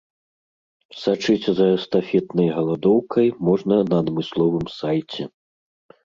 Сачыць 0.99 1.49
за 1.57 1.65
эстафетнай 1.73 2.49
галадоўкай 2.55 3.27
можна 3.47 3.75
на 3.91 3.95
адмысловым 4.05 4.65
сайце 4.79 5.27